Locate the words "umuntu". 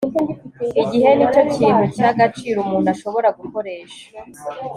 2.65-2.87